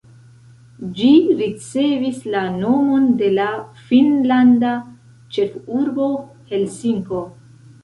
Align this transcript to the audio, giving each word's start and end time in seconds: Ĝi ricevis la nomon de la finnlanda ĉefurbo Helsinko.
Ĝi 0.99 1.09
ricevis 1.41 2.17
la 2.37 2.41
nomon 2.63 3.05
de 3.21 3.29
la 3.35 3.47
finnlanda 3.91 4.73
ĉefurbo 5.37 6.11
Helsinko. 6.53 7.25